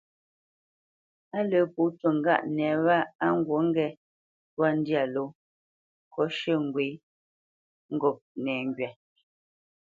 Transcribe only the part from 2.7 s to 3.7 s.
wâ á ŋgǔt